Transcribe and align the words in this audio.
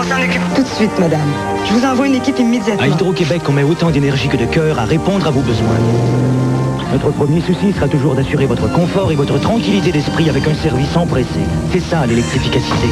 On 0.00 0.02
s'en 0.02 0.16
occupe 0.16 0.54
tout 0.54 0.62
de 0.62 0.68
suite, 0.68 0.98
madame. 0.98 1.28
Je 1.66 1.74
vous 1.74 1.84
envoie 1.84 2.06
une 2.06 2.14
équipe 2.14 2.38
immédiatement. 2.38 2.82
À 2.82 2.88
Hydro-Québec, 2.88 3.42
on 3.46 3.52
met 3.52 3.64
autant 3.64 3.90
d'énergie 3.90 4.28
que 4.28 4.38
de 4.38 4.46
cœur 4.46 4.78
à 4.78 4.86
répondre 4.86 5.26
à 5.26 5.30
vos 5.30 5.42
besoins. 5.42 5.76
Notre 6.90 7.10
premier 7.10 7.42
souci 7.42 7.70
sera 7.74 7.86
toujours 7.86 8.14
d'assurer 8.14 8.46
votre 8.46 8.72
confort 8.72 9.12
et 9.12 9.14
votre 9.14 9.38
tranquillité 9.38 9.92
d'esprit 9.92 10.30
avec 10.30 10.48
un 10.48 10.54
service 10.54 10.96
empressé. 10.96 11.40
C'est 11.70 11.82
ça, 11.82 12.06
l'électrificacité. 12.06 12.88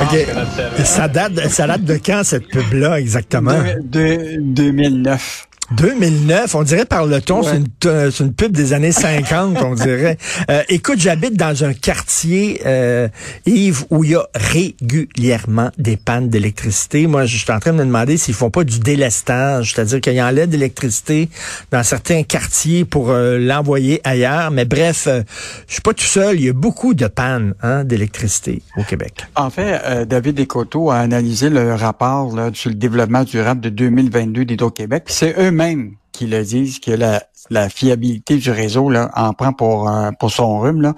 OK. 0.00 0.84
Ça 0.84 1.06
date, 1.06 1.48
ça 1.50 1.66
date 1.66 1.84
de 1.84 2.00
quand, 2.02 2.22
cette 2.24 2.48
pub-là, 2.48 2.98
exactement? 2.98 3.52
De, 3.52 3.82
de 3.82 4.40
2009. 4.40 5.48
2009, 5.72 6.54
on 6.54 6.62
dirait 6.62 6.84
par 6.84 7.06
le 7.06 7.20
ton, 7.20 7.42
c'est 7.42 7.56
une, 7.56 7.66
euh, 7.86 8.10
une, 8.10 8.32
pub 8.32 8.52
des 8.52 8.72
années 8.72 8.92
50, 8.92 9.58
on 9.62 9.74
dirait. 9.74 10.18
Euh, 10.50 10.62
écoute, 10.68 10.98
j'habite 10.98 11.34
dans 11.34 11.64
un 11.64 11.72
quartier, 11.72 12.60
euh, 12.66 13.08
Yves, 13.46 13.84
où 13.90 14.04
il 14.04 14.10
y 14.10 14.14
a 14.14 14.26
régulièrement 14.34 15.70
des 15.78 15.96
pannes 15.96 16.28
d'électricité. 16.28 17.06
Moi, 17.06 17.24
je 17.24 17.36
suis 17.36 17.50
en 17.50 17.58
train 17.58 17.72
de 17.72 17.78
me 17.78 17.84
demander 17.84 18.16
s'ils 18.16 18.34
font 18.34 18.50
pas 18.50 18.62
du 18.62 18.78
délestage, 18.78 19.72
c'est-à-dire 19.72 20.00
qu'il 20.00 20.12
y 20.12 20.22
en 20.22 20.30
l'aide 20.30 20.50
d'électricité 20.50 21.28
dans 21.72 21.82
certains 21.82 22.22
quartiers 22.22 22.84
pour 22.84 23.10
euh, 23.10 23.38
l'envoyer 23.38 24.00
ailleurs. 24.04 24.50
Mais 24.50 24.66
bref, 24.66 25.08
je 25.08 25.72
suis 25.72 25.82
pas 25.82 25.94
tout 25.94 26.04
seul. 26.04 26.36
Il 26.38 26.44
y 26.44 26.48
a 26.48 26.52
beaucoup 26.52 26.94
de 26.94 27.06
pannes 27.06 27.54
hein, 27.62 27.82
d'électricité 27.82 28.62
au 28.76 28.84
Québec. 28.84 29.26
En 29.34 29.50
fait, 29.50 30.06
David 30.06 30.36
Descoteaux 30.36 30.90
a 30.90 30.98
analysé 30.98 31.50
le 31.50 31.74
rapport 31.74 32.36
là, 32.36 32.50
sur 32.52 32.70
le 32.70 32.76
développement 32.76 33.24
durable 33.24 33.62
de 33.62 33.70
2022 33.70 34.44
d'Hydro-Québec. 34.44 35.04
C'est 35.06 35.34
eux 35.38 35.50
même 35.56 35.96
qui 36.12 36.26
le 36.26 36.42
disent 36.44 36.78
que 36.78 36.92
la, 36.92 37.68
fiabilité 37.68 38.36
du 38.36 38.50
réseau 38.50 38.88
là, 38.90 39.10
en 39.14 39.32
prend 39.32 39.52
pour, 39.52 39.90
pour 40.18 40.30
son 40.30 40.60
rhume. 40.60 40.82
Là. 40.82 40.94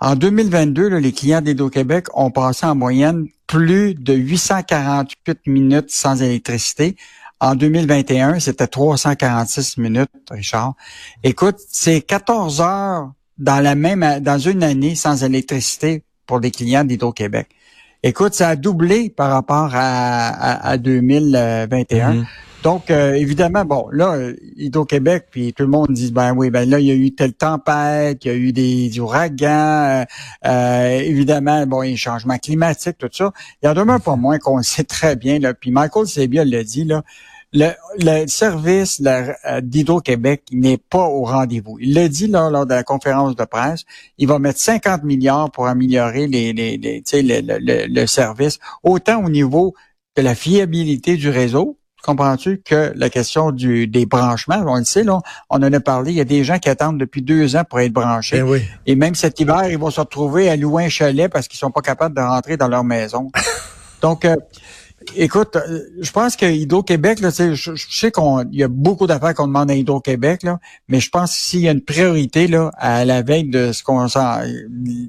En 0.00 0.16
2022, 0.16 0.88
les 0.96 1.12
clients 1.12 1.40
d'Hydro-Québec 1.40 2.06
ont 2.14 2.30
passé 2.30 2.66
en 2.66 2.74
moyenne 2.74 3.26
plus 3.46 3.94
de 3.94 4.14
848 4.14 5.46
minutes 5.46 5.90
sans 5.90 6.22
électricité. 6.22 6.96
En 7.40 7.54
2021, 7.54 8.38
c'était 8.38 8.66
346 8.66 9.76
minutes, 9.78 10.08
Richard. 10.30 10.74
Écoute, 11.22 11.56
c'est 11.68 12.00
14 12.00 12.60
heures 12.60 13.12
dans 13.38 13.60
la 13.60 13.74
même 13.74 14.20
dans 14.20 14.38
une 14.38 14.62
année 14.62 14.94
sans 14.94 15.22
électricité 15.22 16.04
pour 16.26 16.38
les 16.38 16.50
clients 16.50 16.84
d'Hydro-Québec. 16.84 17.48
Écoute, 18.04 18.34
ça 18.34 18.50
a 18.50 18.56
doublé 18.56 19.10
par 19.10 19.30
rapport 19.30 19.70
à, 19.74 20.76
2021. 20.78 22.24
Donc, 22.62 22.90
euh, 22.90 23.14
évidemment, 23.14 23.64
bon, 23.64 23.88
là, 23.90 24.16
Hydro-Québec, 24.56 25.26
puis 25.30 25.52
tout 25.52 25.64
le 25.64 25.68
monde 25.68 25.88
dit, 25.90 26.12
ben 26.12 26.32
oui, 26.34 26.50
ben 26.50 26.68
là, 26.68 26.78
il 26.78 26.86
y 26.86 26.90
a 26.92 26.94
eu 26.94 27.12
telle 27.12 27.32
tempête, 27.32 28.24
il 28.24 28.28
y 28.28 28.30
a 28.30 28.34
eu 28.34 28.52
des, 28.52 29.00
ouragans, 29.00 29.48
euh, 29.48 30.04
euh, 30.46 31.00
évidemment, 31.00 31.66
bon, 31.66 31.82
il 31.82 31.88
y 31.88 31.90
a 31.90 31.94
un 31.94 31.96
changement 31.96 32.38
climatique, 32.38 32.98
tout 32.98 33.08
ça. 33.10 33.32
Il 33.62 33.66
y 33.66 33.68
en 33.68 33.74
demeure 33.74 34.00
pas 34.00 34.14
moins 34.14 34.38
qu'on 34.38 34.62
sait 34.62 34.84
très 34.84 35.16
bien, 35.16 35.40
là, 35.40 35.54
puis 35.54 35.72
Michael 35.72 36.06
Sebia 36.06 36.44
l'a 36.44 36.62
dit, 36.62 36.84
là, 36.84 37.02
le, 37.52 37.70
le 37.98 38.26
service 38.28 39.02
d'Hydro-Québec 39.02 40.44
n'est 40.52 40.78
pas 40.78 41.06
au 41.06 41.24
rendez-vous. 41.24 41.78
Il 41.80 41.92
l'a 41.92 42.08
dit 42.08 42.26
là, 42.26 42.48
lors 42.48 42.64
de 42.64 42.72
la 42.72 42.82
conférence 42.82 43.36
de 43.36 43.44
presse. 43.44 43.84
Il 44.16 44.26
va 44.26 44.38
mettre 44.38 44.58
50 44.58 45.04
milliards 45.04 45.50
pour 45.50 45.66
améliorer 45.66 46.26
les, 46.28 46.54
les, 46.54 46.78
les 46.78 47.02
le, 47.12 47.58
le, 47.58 47.86
le, 47.88 48.06
service, 48.06 48.58
autant 48.82 49.22
au 49.22 49.28
niveau 49.28 49.74
de 50.16 50.22
la 50.22 50.34
fiabilité 50.34 51.16
du 51.16 51.28
réseau, 51.28 51.76
comprends-tu 52.02 52.60
que 52.64 52.92
la 52.96 53.10
question 53.10 53.52
du, 53.52 53.86
des 53.86 54.06
branchements, 54.06 54.62
on 54.66 54.76
le 54.76 54.84
sait, 54.84 55.04
là, 55.04 55.20
on 55.50 55.56
en 55.56 55.72
a 55.72 55.80
parlé, 55.80 56.12
il 56.12 56.16
y 56.16 56.20
a 56.20 56.24
des 56.24 56.44
gens 56.44 56.58
qui 56.58 56.68
attendent 56.68 56.98
depuis 56.98 57.22
deux 57.22 57.56
ans 57.56 57.64
pour 57.68 57.80
être 57.80 57.92
branchés. 57.92 58.38
Eh 58.38 58.42
Et 58.86 58.96
même 58.96 59.14
cet 59.14 59.40
hiver, 59.40 59.68
ils 59.68 59.78
vont 59.78 59.90
se 59.90 60.00
retrouver 60.00 60.48
à 60.50 60.56
louer 60.56 60.86
un 60.86 60.88
chalet 60.88 61.30
parce 61.30 61.48
qu'ils 61.48 61.58
sont 61.58 61.70
pas 61.70 61.82
capables 61.82 62.14
de 62.14 62.20
rentrer 62.20 62.56
dans 62.56 62.68
leur 62.68 62.84
maison. 62.84 63.30
Donc, 64.02 64.24
euh, 64.24 64.36
Écoute, 65.16 65.56
euh, 65.56 65.80
je 66.00 66.10
pense 66.10 66.36
que 66.36 66.46
Hydro-Québec, 66.46 67.20
là, 67.20 67.30
je, 67.30 67.54
je 67.54 67.86
sais 67.90 68.10
qu'il 68.10 68.48
y 68.52 68.62
a 68.62 68.68
beaucoup 68.68 69.06
d'affaires 69.06 69.34
qu'on 69.34 69.46
demande 69.46 69.70
à 69.70 69.74
Hydro-Québec, 69.74 70.42
là, 70.42 70.58
mais 70.88 71.00
je 71.00 71.10
pense 71.10 71.36
qu'il 71.36 71.60
y 71.60 71.68
a 71.68 71.72
une 71.72 71.82
priorité 71.82 72.46
là, 72.46 72.70
à 72.76 73.04
la 73.04 73.22
veille 73.22 73.48
de 73.48 73.72
ce 73.72 73.82
qu'on 73.82 74.06
sent 74.08 74.20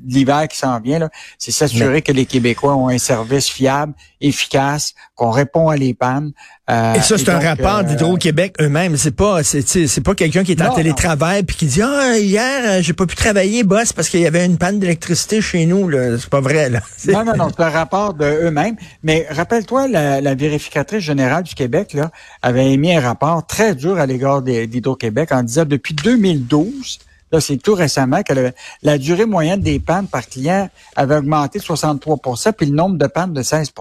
l'hiver 0.05 0.47
qui 0.47 0.57
s'en 0.57 0.79
vient, 0.79 1.09
c'est 1.37 1.51
s'assurer 1.51 2.01
que 2.01 2.11
les 2.11 2.25
Québécois 2.25 2.75
ont 2.75 2.89
un 2.89 2.97
service 2.97 3.47
fiable, 3.47 3.93
efficace, 4.21 4.93
qu'on 5.15 5.31
répond 5.31 5.69
à 5.69 5.75
les 5.75 5.93
pannes. 5.93 6.31
Euh, 6.69 6.93
et 6.93 7.01
ça, 7.01 7.17
c'est 7.17 7.29
un 7.29 7.39
rapport 7.39 7.79
euh, 7.79 7.83
d'Hydro-Québec 7.83 8.55
eux-mêmes. 8.61 8.95
C'est 8.95 9.11
pas, 9.15 9.43
c'est, 9.43 10.01
pas 10.01 10.15
quelqu'un 10.15 10.45
qui 10.45 10.53
est 10.53 10.61
en 10.61 10.73
télétravail 10.73 11.43
puis 11.43 11.57
qui 11.57 11.65
dit 11.65 11.81
ah 11.81 12.17
hier 12.17 12.81
j'ai 12.81 12.93
pas 12.93 13.05
pu 13.05 13.15
travailler, 13.15 13.63
boss, 13.63 13.91
parce 13.91 14.07
qu'il 14.07 14.21
y 14.21 14.25
avait 14.25 14.45
une 14.45 14.57
panne 14.57 14.79
d'électricité 14.79 15.41
chez 15.41 15.65
nous. 15.65 15.89
Là. 15.89 16.17
C'est 16.17 16.29
pas 16.29 16.39
vrai 16.39 16.69
là. 16.69 16.79
Non 17.09 17.25
non 17.25 17.35
non, 17.35 17.47
c'est 17.49 17.63
un 17.63 17.69
rapport 17.69 18.13
de 18.13 18.25
eux-mêmes. 18.25 18.77
Mais 19.03 19.27
rappelle-toi, 19.29 19.89
la, 19.89 20.21
la, 20.21 20.35
vérificatrice 20.35 21.03
générale 21.03 21.43
du 21.43 21.53
Québec 21.53 21.91
là 21.93 22.11
avait 22.41 22.71
émis 22.71 22.95
un 22.95 23.01
rapport 23.01 23.45
très 23.45 23.75
dur 23.75 23.99
à 23.99 24.05
l'égard 24.05 24.41
d'Hydro-Québec 24.41 25.33
en 25.33 25.43
disant 25.43 25.65
depuis 25.65 25.93
2012 25.93 26.99
Là, 27.33 27.41
c'est 27.41 27.57
tout 27.57 27.73
récemment 27.73 28.21
que 28.21 28.51
la 28.83 28.97
durée 28.99 29.25
moyenne 29.25 29.59
des 29.59 29.79
pannes 29.79 30.05
par 30.05 30.27
client 30.27 30.69
avait 30.95 31.15
augmenté 31.15 31.57
de 31.57 31.63
63% 31.63 32.53
puis 32.53 32.67
le 32.67 32.75
nombre 32.75 32.99
de 32.99 33.07
pannes 33.07 33.33
de 33.33 33.41
16 33.41 33.71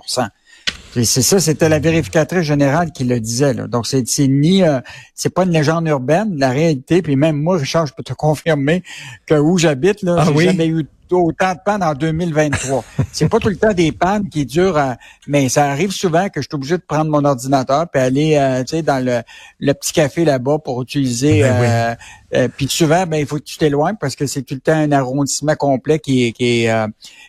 c'est 0.95 1.23
ça, 1.23 1.41
c'était 1.41 1.69
la 1.69 1.79
vérificatrice 1.79 2.43
générale 2.43 2.93
qui 2.93 3.05
le 3.05 3.19
disait. 3.19 3.55
Là. 3.55 3.67
Donc, 3.67 3.87
c'est 3.87 4.05
ni 4.29 4.63
euh, 4.63 4.81
c'est 5.15 5.33
pas 5.33 5.45
une 5.45 5.51
légende 5.51 5.87
urbaine, 5.89 6.37
la 6.37 6.51
réalité. 6.51 7.01
Puis 7.01 7.17
même 7.17 7.37
moi, 7.37 7.57
Richard, 7.57 7.87
je 7.87 7.95
peux 7.95 8.03
te 8.03 8.13
confirmer 8.17 8.83
que 9.27 9.35
où 9.35 9.59
j'habite, 9.59 10.03
là, 10.03 10.17
ah 10.19 10.31
j'ai 10.37 10.45
jamais 10.45 10.67
eu 10.67 10.87
autant 11.17 11.53
de 11.53 11.59
pannes 11.65 11.83
en 11.83 11.95
2023. 11.95 12.85
c'est 13.13 13.29
pas 13.29 13.39
tout 13.39 13.49
le 13.49 13.57
temps 13.57 13.73
des 13.73 13.93
pannes 13.93 14.29
qui 14.29 14.47
durent, 14.47 14.81
mais 15.27 15.49
ça 15.49 15.71
arrive 15.71 15.91
souvent 15.91 16.29
que 16.29 16.41
je 16.41 16.47
suis 16.49 16.55
obligé 16.55 16.77
de 16.77 16.83
prendre 16.83 17.11
mon 17.11 17.25
ordinateur 17.25 17.87
puis 17.91 18.01
aller, 18.01 18.37
euh, 18.37 18.61
tu 18.65 18.77
sais, 18.77 18.83
dans 18.83 19.05
le, 19.05 19.23
le, 19.61 19.73
petit 19.75 19.93
café 19.93 20.25
là-bas 20.25 20.59
pour 20.59 20.83
utiliser. 20.83 21.43
Ben 21.43 21.63
euh, 21.63 21.95
euh, 22.35 22.49
puis 22.49 22.67
souvent, 22.69 23.07
ben 23.07 23.19
il 23.19 23.27
faut 23.27 23.37
que 23.37 23.43
tu 23.43 23.59
t'éloignes 23.59 23.97
parce 24.01 24.17
que 24.17 24.27
c'est 24.27 24.43
tout 24.43 24.55
le 24.55 24.61
temps 24.61 24.73
un 24.73 24.91
arrondissement 24.93 25.55
complet 25.55 25.99
qui 25.99 26.27
est 26.27 26.33
qui 26.33 26.65
est 26.65 26.75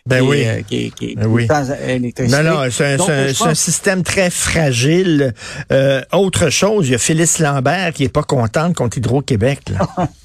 ben 0.06 0.22
oui. 0.22 0.46
qui, 0.66 0.90
qui, 0.92 1.14
ben 1.14 1.26
oui. 1.26 1.46
Non, 2.28 2.42
non, 2.42 2.70
c'est 2.70 2.98
un, 3.00 3.48
un, 3.48 3.54
système 3.54 4.02
très 4.02 4.30
fragile. 4.30 5.34
autre 6.12 6.48
chose, 6.50 6.88
il 6.88 6.92
y 6.92 6.94
a 6.94 6.98
Phyllis 6.98 7.36
Lambert 7.40 7.92
qui 7.92 8.04
est 8.04 8.08
pas 8.08 8.22
contente 8.22 8.74
contre 8.74 8.98
Hydro-Québec. 8.98 9.60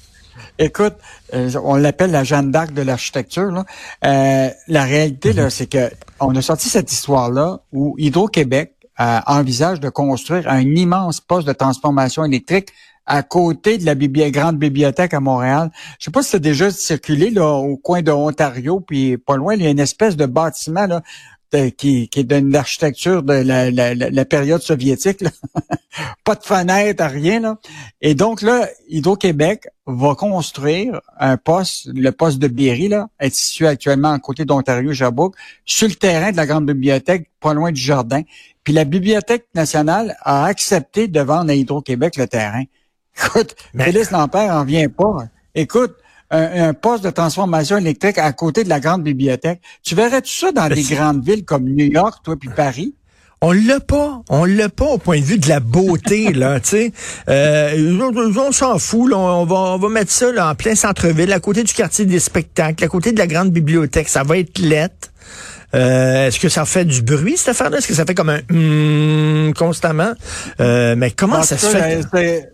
Écoute, 0.58 0.94
euh, 1.34 1.50
on 1.62 1.76
l'appelle 1.76 2.10
la 2.10 2.24
Jeanne 2.24 2.50
d'Arc 2.50 2.72
de 2.72 2.82
l'architecture. 2.82 3.64
Euh, 4.04 4.48
la 4.68 4.84
réalité, 4.84 5.32
là, 5.32 5.44
mhm. 5.44 5.50
c'est 5.50 5.66
que 5.66 5.90
on 6.20 6.34
a 6.36 6.42
sorti 6.42 6.68
cette 6.68 6.92
histoire-là 6.92 7.60
où 7.72 7.94
Hydro-Québec 7.98 8.74
euh, 9.00 9.20
envisage 9.26 9.80
de 9.80 9.88
construire 9.88 10.48
un 10.48 10.60
immense 10.60 11.20
poste 11.20 11.46
de 11.46 11.52
transformation 11.52 12.24
électrique 12.24 12.68
à 13.06 13.22
côté 13.22 13.78
de 13.78 13.86
la 13.86 13.94
grande 14.30 14.58
bibliothèque 14.58 15.14
à 15.14 15.20
Montréal. 15.20 15.70
Je 15.98 16.04
sais 16.04 16.10
pas 16.10 16.22
si 16.22 16.30
c'est 16.30 16.40
déjà 16.40 16.70
circulé 16.70 17.30
là 17.30 17.46
au 17.54 17.76
coin 17.76 18.02
de 18.02 18.12
Ontario, 18.12 18.80
puis 18.80 19.16
pas 19.16 19.36
loin, 19.36 19.54
il 19.54 19.62
y 19.62 19.66
a 19.66 19.70
une 19.70 19.80
espèce 19.80 20.16
de 20.16 20.26
bâtiment 20.26 20.86
là, 20.86 21.02
qui, 21.76 22.08
qui 22.08 22.20
est 22.20 22.24
d'une 22.24 22.54
architecture 22.54 23.22
de 23.22 23.32
la, 23.32 23.70
la, 23.70 23.94
la, 23.94 24.24
période 24.24 24.62
soviétique. 24.62 25.20
Là. 25.20 25.30
pas 26.24 26.34
de 26.34 26.44
fenêtre, 26.44 27.04
rien. 27.04 27.40
Là. 27.40 27.58
Et 28.00 28.14
donc 28.14 28.42
là, 28.42 28.68
Hydro-Québec 28.88 29.68
va 29.86 30.14
construire 30.14 31.00
un 31.18 31.36
poste, 31.36 31.88
le 31.92 32.10
poste 32.12 32.38
de 32.38 32.48
Berry, 32.48 32.88
là, 32.88 33.08
est 33.18 33.34
situé 33.34 33.66
actuellement 33.66 34.12
à 34.12 34.18
côté 34.18 34.44
d'Ontario, 34.44 34.92
Sherbrooke, 34.92 35.36
sur 35.64 35.88
le 35.88 35.94
terrain 35.94 36.30
de 36.30 36.36
la 36.36 36.46
grande 36.46 36.66
bibliothèque, 36.66 37.30
pas 37.40 37.54
loin 37.54 37.72
du 37.72 37.80
jardin. 37.80 38.22
Puis 38.62 38.72
la 38.72 38.84
Bibliothèque 38.84 39.46
nationale 39.54 40.16
a 40.22 40.44
accepté 40.44 41.08
de 41.08 41.20
vendre 41.20 41.50
à 41.50 41.54
Hydro-Québec 41.54 42.16
le 42.16 42.28
terrain. 42.28 42.64
Écoute, 43.16 43.56
Félix 43.76 44.10
Lampère 44.10 44.54
en 44.54 44.64
vient 44.64 44.88
pas. 44.88 45.24
Écoute, 45.54 45.96
un, 46.30 46.74
poste 46.74 47.04
de 47.04 47.10
transformation 47.10 47.76
électrique 47.76 48.18
à 48.18 48.32
côté 48.32 48.64
de 48.64 48.68
la 48.68 48.80
grande 48.80 49.02
bibliothèque. 49.02 49.60
Tu 49.82 49.94
verrais 49.94 50.22
tout 50.22 50.30
ça 50.30 50.52
dans 50.52 50.68
des 50.68 50.82
grandes 50.82 51.24
villes 51.24 51.44
comme 51.44 51.64
New 51.64 51.86
York, 51.86 52.22
toi, 52.22 52.36
puis 52.38 52.48
Paris? 52.54 52.94
On 53.42 53.52
l'a 53.52 53.80
pas, 53.80 54.20
on 54.28 54.44
l'a 54.44 54.68
pas 54.68 54.84
au 54.84 54.98
point 54.98 55.18
de 55.18 55.24
vue 55.24 55.38
de 55.38 55.48
la 55.48 55.60
beauté 55.60 56.30
là, 56.34 56.60
tu 56.60 56.68
sais. 56.68 56.92
Euh, 57.28 57.98
on, 58.36 58.52
s'en 58.52 58.78
fout, 58.78 59.10
on 59.14 59.46
va 59.46 59.56
on 59.56 59.78
va 59.78 59.88
mettre 59.88 60.12
ça 60.12 60.30
là, 60.30 60.50
en 60.50 60.54
plein 60.54 60.74
centre-ville, 60.74 61.32
à 61.32 61.40
côté 61.40 61.62
du 61.62 61.72
quartier 61.72 62.04
des 62.04 62.20
spectacles, 62.20 62.84
à 62.84 62.88
côté 62.88 63.12
de 63.12 63.18
la 63.18 63.26
grande 63.26 63.50
bibliothèque, 63.50 64.10
ça 64.10 64.24
va 64.24 64.36
être 64.36 64.58
lettre. 64.58 65.08
Euh, 65.74 66.26
Est-ce 66.26 66.38
que 66.38 66.50
ça 66.50 66.66
fait 66.66 66.84
du 66.84 67.00
bruit 67.00 67.36
cette 67.36 67.50
affaire-là? 67.50 67.78
Est-ce 67.78 67.88
que 67.88 67.94
ça 67.94 68.04
fait 68.04 68.14
comme 68.14 68.28
un 68.28 68.40
hum, 68.50 69.54
constamment? 69.54 70.12
Euh, 70.60 70.94
Mais 70.96 71.10
comment 71.10 71.42
ça 71.42 71.56
se 71.56 71.66
fait? 71.66 72.50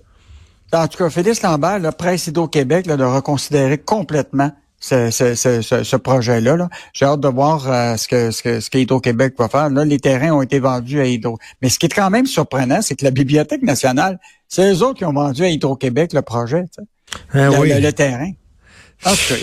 En 0.82 0.88
tout 0.88 0.99
cas, 0.99 1.11
Félix 1.11 1.43
Lambert, 1.43 1.78
le 1.78 1.93
presse 1.93 2.26
Hydro-Québec, 2.26 2.87
de 2.87 3.05
reconsidérer 3.05 3.78
complètement 3.78 4.52
ce, 4.78 5.11
ce, 5.11 5.34
ce, 5.34 5.82
ce 5.82 5.96
projet-là. 5.96 6.69
J'ai 6.93 7.05
hâte 7.06 7.20
de 7.20 7.28
voir 7.28 7.70
euh, 7.70 7.96
ce 7.96 8.08
que 8.08 8.31
ce 8.31 8.43
que 8.43 8.61
ce 8.61 8.70
qu'Hydro-Québec 8.70 9.34
va 9.38 9.49
faire. 9.49 9.70
Là, 9.70 9.84
les 9.84 9.99
terrains 9.99 10.32
ont 10.32 10.43
été 10.43 10.58
vendus 10.58 11.00
à 11.00 11.06
Hydro. 11.06 11.38
Mais 11.62 11.69
ce 11.69 11.78
qui 11.78 11.87
est 11.87 11.94
quand 11.94 12.11
même 12.11 12.26
surprenant, 12.26 12.82
c'est 12.82 12.94
que 12.94 13.05
la 13.05 13.11
Bibliothèque 13.11 13.62
nationale, 13.62 14.19
c'est 14.49 14.73
eux 14.73 14.82
autres 14.82 14.99
qui 14.99 15.05
ont 15.05 15.12
vendu 15.12 15.43
à 15.44 15.49
Hydro-Québec 15.49 16.12
le 16.12 16.23
projet, 16.23 16.64
ah 17.32 17.49
le, 17.50 17.90
terrain. 17.93 18.32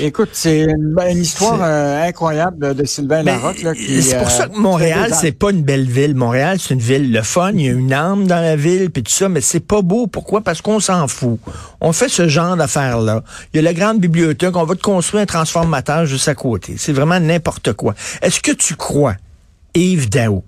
Écoute, 0.01 0.29
c'est 0.33 0.61
une, 0.61 0.95
histoire 1.17 1.59
euh, 1.61 2.07
incroyable 2.07 2.75
de 2.75 2.85
Sylvain 2.85 3.23
Larocque. 3.23 3.65
C'est 3.75 4.17
pour 4.17 4.29
ça 4.29 4.47
que 4.47 4.57
Montréal, 4.57 5.13
c'est 5.13 5.31
pas 5.31 5.51
une 5.51 5.63
belle 5.63 5.89
ville. 5.89 6.15
Montréal, 6.15 6.57
c'est 6.59 6.73
une 6.73 6.79
ville 6.79 7.11
le 7.11 7.21
fun, 7.21 7.51
il 7.53 7.61
y 7.61 7.69
a 7.69 7.71
une 7.71 7.93
âme 7.93 8.27
dans 8.27 8.41
la 8.41 8.55
ville, 8.55 8.89
puis 8.89 9.03
tout 9.03 9.11
ça, 9.11 9.29
mais 9.29 9.41
c'est 9.41 9.59
pas 9.59 9.81
beau. 9.81 10.07
Pourquoi? 10.07 10.41
Parce 10.41 10.61
qu'on 10.61 10.79
s'en 10.79 11.07
fout. 11.07 11.39
On 11.81 11.93
fait 11.93 12.09
ce 12.09 12.27
genre 12.27 12.57
d'affaires-là. 12.57 13.23
Il 13.53 13.57
y 13.57 13.59
a 13.59 13.61
la 13.63 13.73
grande 13.73 13.99
bibliothèque, 13.99 14.55
on 14.55 14.65
va 14.65 14.75
te 14.75 14.81
construire 14.81 15.23
un 15.23 15.27
transformateur 15.27 16.05
juste 16.05 16.27
à 16.27 16.35
côté. 16.35 16.75
C'est 16.77 16.93
vraiment 16.93 17.19
n'importe 17.19 17.73
quoi. 17.73 17.93
Est-ce 18.21 18.39
que 18.39 18.51
tu 18.51 18.75
crois, 18.75 19.15
Yves 19.75 20.09
Daou, 20.09 20.43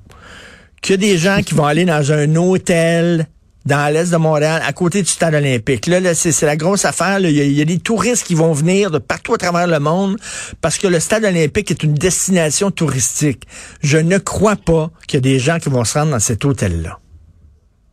qu'il 0.81 0.91
y 0.91 0.93
a 0.95 0.97
des 0.97 1.17
gens 1.17 1.41
qui 1.41 1.53
vont 1.53 1.65
aller 1.65 1.85
dans 1.85 2.11
un 2.11 2.35
hôtel 2.35 3.27
dans 3.65 3.91
l'est 3.91 4.11
de 4.11 4.17
Montréal, 4.17 4.61
à 4.65 4.73
côté 4.73 5.01
du 5.01 5.09
stade 5.09 5.33
olympique. 5.33 5.87
Là, 5.87 6.13
c'est 6.13 6.39
la 6.43 6.55
grosse 6.55 6.85
affaire. 6.85 7.19
Il 7.19 7.31
y, 7.31 7.61
a 7.61 7.65
des 7.65 7.79
touristes 7.79 8.25
qui 8.25 8.35
vont 8.35 8.53
venir 8.53 8.91
de 8.91 8.99
partout 8.99 9.33
à 9.33 9.37
travers 9.37 9.67
le 9.67 9.79
monde 9.79 10.17
parce 10.61 10.77
que 10.77 10.87
le 10.87 10.99
stade 10.99 11.25
olympique 11.25 11.71
est 11.71 11.83
une 11.83 11.95
destination 11.95 12.69
touristique. 12.69 13.47
Je 13.81 13.97
ne 13.97 14.17
crois 14.17 14.55
pas 14.55 14.91
qu'il 15.07 15.17
y 15.17 15.19
a 15.19 15.21
des 15.21 15.39
gens 15.39 15.59
qui 15.59 15.69
vont 15.69 15.83
se 15.83 15.97
rendre 15.97 16.11
dans 16.11 16.19
cet 16.19 16.45
hôtel-là. 16.45 16.99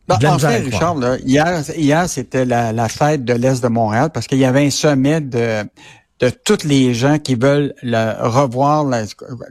Ben, 0.07 0.17
en 0.25 0.37
fait, 0.37 0.57
Richard, 0.57 0.97
hier, 1.25 1.63
hier 1.77 2.09
c'était 2.09 2.43
la, 2.43 2.73
la, 2.73 2.89
fête 2.89 3.23
de 3.23 3.33
l'Est 3.33 3.63
de 3.63 3.69
Montréal 3.69 4.09
parce 4.13 4.27
qu'il 4.27 4.37
y 4.37 4.43
avait 4.43 4.65
un 4.65 4.69
sommet 4.69 5.21
de 5.21 5.63
de 6.19 6.29
toutes 6.29 6.63
les 6.63 6.93
gens 6.93 7.17
qui 7.19 7.35
veulent 7.35 7.73
revoir 7.81 8.85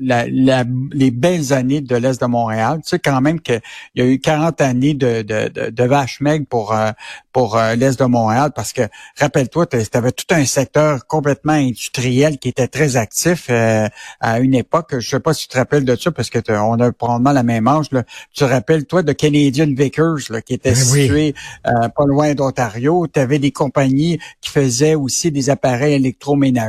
les 0.00 1.10
belles 1.10 1.52
années 1.52 1.80
de 1.80 1.96
l'Est 1.96 2.20
de 2.20 2.26
Montréal. 2.26 2.80
Tu 2.82 2.90
sais 2.90 2.98
quand 2.98 3.20
même 3.20 3.40
qu'il 3.40 3.60
y 3.96 4.00
a 4.00 4.06
eu 4.06 4.20
40 4.20 4.60
années 4.60 4.94
de, 4.94 5.22
de, 5.22 5.70
de, 5.70 5.84
vache 5.84 6.20
maigre 6.20 6.46
pour, 6.48 6.72
euh, 6.72 6.92
pour 7.32 7.56
euh, 7.56 7.74
l'Est 7.74 7.98
de 7.98 8.04
Montréal 8.04 8.52
parce 8.54 8.72
que, 8.72 8.82
rappelle-toi, 9.18 9.66
tu 9.66 9.76
avais 9.92 10.12
tout 10.12 10.24
un 10.30 10.44
secteur 10.44 11.06
complètement 11.06 11.52
industriel 11.52 12.38
qui 12.38 12.48
était 12.48 12.68
très 12.68 12.96
actif 12.96 13.48
euh, 13.50 13.88
à 14.20 14.38
une 14.38 14.54
époque. 14.54 14.94
Je 14.98 15.08
sais 15.08 15.20
pas 15.20 15.34
si 15.34 15.48
tu 15.48 15.48
te 15.48 15.58
rappelles 15.58 15.84
de 15.84 15.96
ça 15.96 16.10
parce 16.12 16.30
que 16.30 16.38
on 16.52 16.78
a 16.80 16.92
probablement 16.92 17.32
la 17.32 17.42
même 17.42 17.66
âge. 17.66 17.86
Là. 17.90 18.04
Tu 18.32 18.40
te 18.40 18.44
rappelles, 18.44 18.86
toi, 18.86 19.02
de 19.02 19.12
Canadian 19.12 19.66
Vickers 19.66 20.30
là, 20.30 20.40
qui 20.40 20.54
était 20.54 20.70
ben 20.70 20.76
situé 20.76 21.34
pas 21.64 22.06
loin 22.06 22.34
d'Ontario. 22.34 23.06
Tu 23.12 23.18
avais 23.20 23.38
des 23.38 23.52
compagnies 23.52 24.18
qui 24.40 24.50
faisaient 24.50 24.94
aussi 24.94 25.30
des 25.30 25.50
appareils 25.50 25.94
électroménagers 25.94 26.61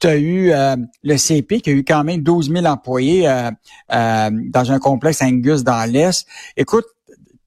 tu 0.00 0.06
as 0.06 0.16
eu 0.16 0.52
euh, 0.52 0.76
le 1.02 1.16
CP 1.16 1.60
qui 1.60 1.70
a 1.70 1.72
eu 1.72 1.84
quand 1.84 2.04
même 2.04 2.22
12 2.22 2.50
000 2.50 2.66
employés 2.66 3.28
euh, 3.28 3.50
euh, 3.92 4.30
dans 4.32 4.72
un 4.72 4.78
complexe 4.78 5.22
Angus 5.22 5.64
dans 5.64 5.90
l'Est. 5.90 6.26
Écoute, 6.56 6.86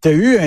tu 0.01 0.09
as 0.09 0.13
eu 0.13 0.37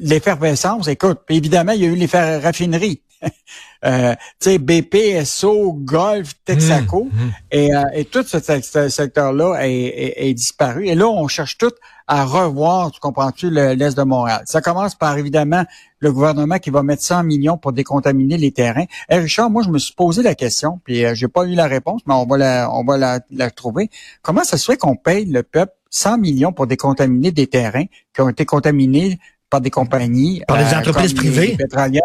l'effervescence. 0.00 0.88
Écoute, 0.88 1.20
évidemment, 1.28 1.72
il 1.72 1.82
y 1.82 1.84
a 1.84 1.88
eu 1.88 1.94
les 1.94 2.06
raffineries. 2.06 3.02
euh, 3.84 4.14
tu 4.40 4.50
sais, 4.50 4.58
BP, 4.58 5.22
SO, 5.24 5.74
Golf, 5.74 6.32
Texaco, 6.44 7.04
mmh, 7.04 7.08
mmh. 7.08 7.32
Et, 7.52 7.70
et, 7.92 8.04
tout 8.06 8.24
ce, 8.24 8.88
secteur-là 8.88 9.58
est, 9.60 10.32
disparu. 10.32 10.88
Et 10.88 10.94
là, 10.94 11.06
on 11.06 11.28
cherche 11.28 11.58
tout 11.58 11.72
à 12.10 12.24
revoir, 12.24 12.90
tu 12.90 12.98
comprends-tu, 12.98 13.50
l'Est 13.50 13.96
de 13.96 14.02
Montréal. 14.02 14.42
Ça 14.44 14.60
commence 14.60 14.96
par, 14.96 15.16
évidemment, 15.16 15.64
le 16.00 16.12
gouvernement 16.12 16.58
qui 16.58 16.70
va 16.70 16.82
mettre 16.82 17.04
100 17.04 17.22
millions 17.22 17.56
pour 17.56 17.72
décontaminer 17.72 18.36
les 18.36 18.50
terrains. 18.50 18.86
Et 19.08 19.16
Richard, 19.16 19.48
moi, 19.48 19.62
je 19.62 19.68
me 19.68 19.78
suis 19.78 19.94
posé 19.94 20.20
la 20.24 20.34
question, 20.34 20.80
puis 20.84 21.04
euh, 21.04 21.14
j'ai 21.14 21.28
pas 21.28 21.44
eu 21.44 21.54
la 21.54 21.68
réponse, 21.68 22.00
mais 22.08 22.14
on 22.14 22.26
va 22.26 22.36
la, 22.36 22.68
on 22.72 22.82
va 22.82 22.98
la, 22.98 23.20
la 23.30 23.50
trouver. 23.52 23.90
Comment 24.22 24.42
ça 24.42 24.58
se 24.58 24.64
fait 24.64 24.76
qu'on 24.76 24.96
paye 24.96 25.24
le 25.24 25.44
peuple 25.44 25.72
100 25.90 26.18
millions 26.18 26.52
pour 26.52 26.66
décontaminer 26.66 27.30
des 27.30 27.46
terrains 27.46 27.86
qui 28.12 28.20
ont 28.20 28.28
été 28.28 28.44
contaminés 28.44 29.20
par 29.48 29.60
des 29.60 29.70
compagnies, 29.70 30.42
par 30.48 30.58
des 30.58 30.74
euh, 30.74 30.78
entreprises 30.78 31.14
privées? 31.14 31.56
pétrolières? 31.56 32.02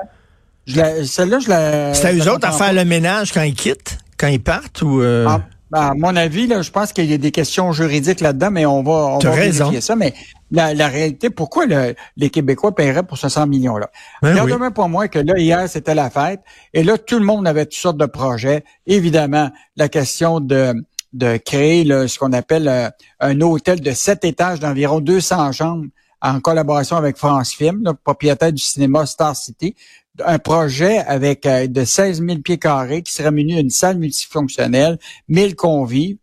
Celle-là, 0.68 1.40
je 1.40 1.50
la. 1.50 1.94
C'est 1.96 2.10
à 2.10 2.14
eux 2.14 2.30
autres 2.30 2.48
à 2.48 2.52
faire 2.52 2.74
le 2.74 2.86
ménage 2.86 3.32
quand 3.32 3.42
ils 3.42 3.56
quittent, 3.56 3.98
quand 4.20 4.28
ils 4.28 4.42
partent 4.42 4.84
ou. 4.84 5.02
Euh... 5.02 5.26
Ah, 5.28 5.42
ben, 5.72 5.82
à 5.82 5.94
mon 5.96 6.16
avis, 6.16 6.48
là, 6.48 6.62
je 6.62 6.70
pense 6.70 6.94
qu'il 6.94 7.06
y 7.06 7.14
a 7.14 7.18
des 7.18 7.32
questions 7.32 7.72
juridiques 7.72 8.22
là-dedans, 8.22 8.52
mais 8.52 8.66
on 8.66 8.84
va, 8.84 8.92
on 8.92 9.18
va 9.18 9.32
vérifier 9.32 9.82
ça. 9.82 9.96
Mais 9.96 10.14
la, 10.52 10.74
la 10.74 10.88
réalité, 10.88 11.30
pourquoi 11.30 11.66
les 11.66 12.30
Québécois 12.30 12.76
paieraient 12.76 13.04
pour 13.04 13.18
ce 13.18 13.30
100 13.30 13.48
millions-là? 13.48 13.90
Ben 14.22 14.32
Regardez-moi 14.32 14.72
pour 14.72 14.90
moi 14.90 15.08
que 15.08 15.20
là, 15.20 15.34
hier, 15.38 15.68
c'était 15.68 15.96
la 15.96 16.10
fête. 16.10 16.42
Et 16.74 16.84
là, 16.84 16.98
tout 16.98 17.18
le 17.18 17.26
monde 17.26 17.48
avait 17.48 17.66
toutes 17.66 17.74
sortes 17.74 17.98
de 17.98 18.06
projets. 18.06 18.64
Évidemment, 18.86 19.50
la 19.76 19.90
question 19.90 20.40
de 20.40 20.74
de 21.14 21.38
créer 21.38 21.86
ce 22.10 22.20
qu'on 22.20 22.34
appelle 22.34 22.68
euh, 22.68 22.90
un 23.22 23.40
hôtel 23.40 23.80
de 23.80 23.92
sept 23.92 24.26
étages 24.26 24.60
d'environ 24.60 25.00
200 25.00 25.54
chambres 25.54 25.86
en 26.22 26.42
collaboration 26.42 26.98
avec 26.98 27.16
France 27.18 27.54
Film, 27.54 27.84
le 27.86 27.94
propriétaire 27.94 28.52
du 28.52 28.62
cinéma 28.62 29.06
Star 29.06 29.34
City 29.36 29.76
un 30.24 30.40
projet 30.40 31.00
avec 31.00 31.46
euh, 31.46 31.68
de 31.68 31.84
16 31.84 32.24
000 32.26 32.40
pieds 32.40 32.58
carrés 32.58 33.02
qui 33.02 33.12
serait 33.12 33.32
muni 33.32 33.56
d'une 33.56 33.70
salle 33.70 33.98
multifonctionnelle, 33.98 34.98
1000 35.28 35.56
convives. 35.56 36.18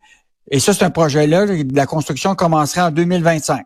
Et 0.50 0.60
ça, 0.60 0.72
c'est 0.72 0.84
un 0.84 0.90
projet-là. 0.90 1.46
La 1.72 1.86
construction 1.86 2.34
commencerait 2.34 2.82
en 2.82 2.90
2025. 2.90 3.64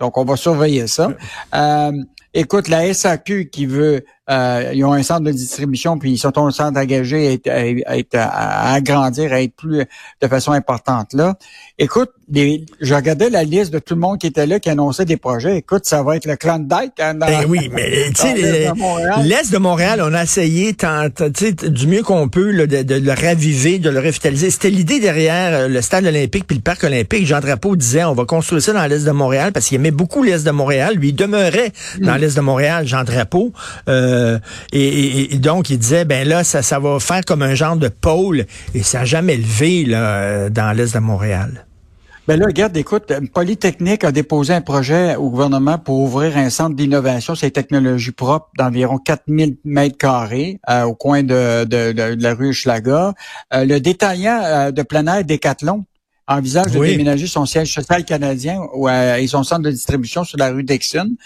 Donc, 0.00 0.16
on 0.16 0.24
va 0.24 0.36
surveiller 0.36 0.86
ça. 0.86 1.10
Euh, 1.54 1.92
écoute, 2.34 2.68
la 2.68 2.92
SAQ 2.92 3.50
qui 3.50 3.66
veut 3.66 4.04
euh, 4.30 4.72
ils 4.74 4.84
ont 4.84 4.92
un 4.92 5.02
centre 5.02 5.22
de 5.22 5.32
distribution, 5.32 5.98
puis 5.98 6.12
ils 6.12 6.18
sont 6.18 6.38
en 6.38 6.50
centre 6.50 6.78
engagé 6.78 7.40
à, 7.46 7.66
être, 7.96 8.14
à, 8.14 8.72
agrandir, 8.72 9.32
à 9.32 9.42
être 9.42 9.54
plus 9.54 9.84
de 10.20 10.28
façon 10.28 10.52
importante 10.52 11.12
là. 11.12 11.36
Écoute, 11.78 12.10
les, 12.30 12.66
je 12.80 12.94
regardais 12.94 13.30
la 13.30 13.44
liste 13.44 13.72
de 13.72 13.78
tout 13.78 13.94
le 13.94 14.00
monde 14.00 14.18
qui 14.18 14.26
était 14.26 14.46
là, 14.46 14.58
qui 14.58 14.68
annonçait 14.68 15.04
des 15.04 15.16
projets. 15.16 15.58
Écoute, 15.58 15.86
ça 15.86 16.02
va 16.02 16.16
être 16.16 16.26
le 16.26 16.36
clan 16.36 16.58
Dyke. 16.58 16.92
Hein, 16.98 17.14
ben 17.14 17.44
oui, 17.48 17.70
mais 17.72 18.10
tu 18.14 18.22
sais, 18.22 18.72
l'Est 19.22 19.52
de 19.52 19.58
Montréal, 19.58 20.00
on 20.02 20.12
a 20.12 20.24
essayé 20.24 20.74
tant, 20.74 21.06
du 21.08 21.86
mieux 21.86 22.02
qu'on 22.02 22.28
peut 22.28 22.66
de, 22.66 22.82
de, 22.82 22.94
le 22.96 23.12
raviver, 23.12 23.78
de 23.78 23.90
le 23.90 24.00
revitaliser. 24.00 24.50
C'était 24.50 24.70
l'idée 24.70 25.00
derrière 25.00 25.54
euh, 25.54 25.68
le 25.68 25.80
stade 25.80 26.04
olympique 26.04 26.46
puis 26.46 26.56
le 26.56 26.62
parc 26.62 26.84
olympique. 26.84 27.26
Jean 27.26 27.40
Drapeau 27.40 27.76
disait, 27.76 28.04
on 28.04 28.14
va 28.14 28.24
construire 28.24 28.62
ça 28.62 28.72
dans 28.72 28.86
l'Est 28.86 29.04
de 29.04 29.10
Montréal 29.10 29.52
parce 29.52 29.66
qu'il 29.66 29.76
aimait 29.76 29.90
beaucoup 29.90 30.22
l'Est 30.22 30.44
de 30.44 30.50
Montréal. 30.50 30.96
Lui, 30.96 31.08
il 31.10 31.14
demeurait 31.14 31.72
dans 32.00 32.14
mm. 32.14 32.18
l'Est 32.18 32.36
de 32.36 32.40
Montréal, 32.40 32.86
Jean 32.86 33.04
Drapeau. 33.04 33.52
Euh, 33.88 34.17
euh, 34.18 34.38
et, 34.72 35.38
donc, 35.38 35.70
il 35.70 35.78
disait, 35.78 36.04
ben 36.04 36.26
là, 36.26 36.44
ça, 36.44 36.62
ça 36.62 36.78
va 36.78 36.98
faire 37.00 37.24
comme 37.24 37.42
un 37.42 37.54
genre 37.54 37.76
de 37.76 37.88
pôle, 37.88 38.46
et 38.74 38.82
ça 38.82 39.00
n'a 39.00 39.04
jamais 39.04 39.36
levé 39.36 39.84
là, 39.84 39.98
euh, 39.98 40.50
dans 40.50 40.76
l'Est 40.76 40.94
de 40.94 41.00
Montréal. 41.00 41.64
Ben 42.26 42.38
là, 42.38 42.44
regarde, 42.44 42.76
écoute, 42.76 43.10
Polytechnique 43.32 44.04
a 44.04 44.12
déposé 44.12 44.52
un 44.52 44.60
projet 44.60 45.16
au 45.16 45.30
gouvernement 45.30 45.78
pour 45.78 46.00
ouvrir 46.00 46.36
un 46.36 46.50
centre 46.50 46.76
d'innovation 46.76 47.34
sur 47.34 47.50
technologies 47.50 48.10
propres 48.10 48.50
d'environ 48.58 48.98
4000 48.98 49.56
mètres 49.64 49.96
carrés 49.96 50.60
euh, 50.68 50.82
au 50.82 50.94
coin 50.94 51.22
de, 51.22 52.22
la 52.22 52.34
rue 52.34 52.52
Schlager. 52.52 53.12
le 53.50 53.78
détaillant 53.78 54.70
de 54.72 54.82
plein 54.82 55.06
air 55.06 55.24
Decathlon 55.24 55.86
envisage 56.28 56.72
de 56.72 56.78
déménager 56.78 57.26
son 57.26 57.46
siège 57.46 57.72
social 57.72 58.04
canadien 58.04 58.60
ou 58.74 58.88
et 58.88 59.26
son 59.26 59.42
centre 59.42 59.62
de 59.62 59.70
distribution 59.70 60.24
sur 60.24 60.38
la 60.38 60.50
rue 60.50 60.62
Dixon. 60.62 61.16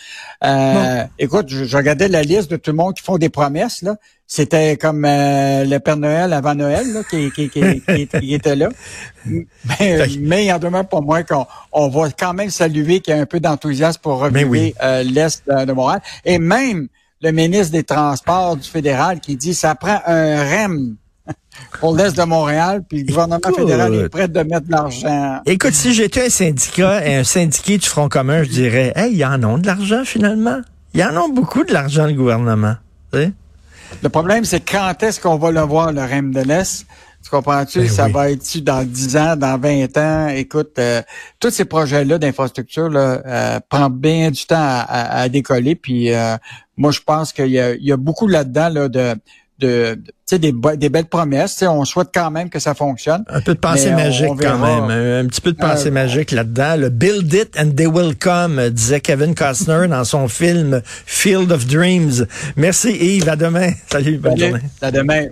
Euh, 0.44 1.04
écoute, 1.18 1.46
je, 1.48 1.76
regardais 1.76 2.08
la 2.08 2.22
liste 2.22 2.50
de 2.50 2.56
tout 2.56 2.70
le 2.70 2.76
monde 2.76 2.94
qui 2.94 3.02
font 3.02 3.18
des 3.18 3.28
promesses. 3.28 3.82
là. 3.82 3.96
C'était 4.26 4.76
comme 4.76 5.04
euh, 5.04 5.64
le 5.64 5.78
Père 5.78 5.96
Noël 5.96 6.32
avant 6.32 6.54
Noël 6.54 6.90
là, 6.92 7.02
qui, 7.10 7.30
qui, 7.32 7.50
qui, 7.50 8.34
était 8.34 8.56
là. 8.56 8.70
Mais, 9.24 10.06
mais 10.18 10.46
il 10.46 10.52
en 10.52 10.58
demeure 10.58 10.88
pour 10.88 11.02
moi 11.02 11.22
qu'on 11.22 11.46
on 11.70 11.88
va 11.88 12.10
quand 12.10 12.34
même 12.34 12.50
saluer 12.50 12.98
qu'il 13.00 13.14
y 13.14 13.16
a 13.16 13.20
un 13.20 13.26
peu 13.26 13.38
d'enthousiasme 13.38 14.00
pour 14.00 14.18
revivre 14.18 14.74
euh, 14.82 15.02
l'Est 15.04 15.44
de, 15.46 15.72
Montréal. 15.72 16.00
Et 16.24 16.38
même 16.38 16.88
le 17.20 17.30
ministre 17.30 17.72
des 17.72 17.84
Transports 17.84 18.56
du 18.56 18.68
fédéral 18.68 19.20
qui 19.20 19.36
dit 19.36 19.54
ça 19.54 19.74
prend 19.76 20.00
un 20.06 20.42
REM 20.42 20.96
pour 21.80 21.96
l'Est 21.96 22.16
de 22.16 22.22
Montréal, 22.22 22.82
puis 22.88 23.02
le 23.02 23.06
gouvernement 23.06 23.40
fédéral 23.54 23.94
est 23.94 24.08
prêt 24.08 24.28
de 24.28 24.40
mettre 24.40 24.66
de 24.66 24.72
l'argent. 24.72 25.40
Écoute, 25.46 25.74
si 25.74 25.92
j'étais 25.92 26.26
un 26.26 26.30
syndicat 26.30 27.06
et 27.06 27.16
un 27.16 27.24
syndiqué 27.24 27.78
du 27.78 27.88
Front 27.88 28.08
commun, 28.08 28.42
je 28.42 28.50
dirais, 28.50 28.92
hey, 28.96 29.14
y 29.14 29.24
en 29.24 29.42
ont 29.44 29.58
de 29.58 29.66
l'argent 29.66 30.04
finalement. 30.04 30.60
y 30.94 31.04
en 31.04 31.16
ont 31.16 31.28
beaucoup 31.28 31.64
de 31.64 31.72
l'argent, 31.72 32.06
le 32.06 32.14
gouvernement. 32.14 32.76
Le 33.12 34.08
problème, 34.08 34.44
c'est 34.44 34.60
quand 34.60 34.94
est-ce 35.02 35.20
qu'on 35.20 35.36
va 35.36 35.50
le 35.50 35.60
voir, 35.60 35.92
le 35.92 36.00
REM 36.00 36.32
de 36.32 36.40
l'Est? 36.40 36.86
Tu 37.22 37.30
comprends-tu? 37.30 37.80
Ben 37.80 37.88
ça 37.88 38.08
va 38.08 38.30
être 38.30 38.58
dans 38.58 38.84
10 38.84 39.16
ans, 39.16 39.36
dans 39.36 39.58
20 39.58 39.96
ans? 39.96 40.28
Écoute, 40.28 40.72
euh, 40.78 41.02
tous 41.38 41.50
ces 41.50 41.64
projets-là 41.64 42.18
d'infrastructure 42.18 42.88
là, 42.88 43.22
euh, 43.24 43.60
prennent 43.68 43.92
bien 43.92 44.30
du 44.30 44.44
temps 44.44 44.56
à, 44.88 45.28
décoller. 45.28 45.76
Puis 45.76 46.12
euh, 46.12 46.36
moi, 46.76 46.90
je 46.90 47.00
pense 47.00 47.32
qu'il 47.32 47.48
y 47.48 47.60
a, 47.60 47.74
y 47.76 47.92
a 47.92 47.96
beaucoup 47.96 48.26
là-dedans 48.26 48.70
là, 48.70 48.88
de 48.88 49.14
de, 49.62 49.98
des, 50.30 50.52
des 50.76 50.88
belles 50.88 51.06
promesses. 51.06 51.62
on 51.62 51.84
souhaite 51.84 52.08
quand 52.12 52.30
même 52.30 52.50
que 52.50 52.58
ça 52.58 52.74
fonctionne. 52.74 53.24
Un 53.28 53.40
peu 53.40 53.54
de 53.54 53.58
pensée 53.58 53.90
magique 53.92 54.32
quand 54.40 54.58
même. 54.58 54.90
Un, 55.24 55.26
petit 55.26 55.40
peu 55.40 55.52
de 55.52 55.58
pensée 55.58 55.88
euh, 55.88 55.92
magique 55.92 56.32
là-dedans. 56.32 56.76
Le 56.76 56.88
Build 56.88 57.32
it 57.32 57.58
and 57.58 57.70
they 57.76 57.86
will 57.86 58.16
come, 58.16 58.70
disait 58.70 59.00
Kevin 59.00 59.34
Costner 59.34 59.86
dans 59.88 60.04
son 60.04 60.28
film 60.28 60.82
Field 60.84 61.52
of 61.52 61.66
Dreams. 61.66 62.26
Merci 62.56 62.92
Yves. 62.92 63.28
À 63.28 63.36
demain. 63.36 63.70
Salut. 63.90 64.18
Bonne 64.18 64.38
journée. 64.38 64.60
À 64.80 64.90
demain. 64.90 65.26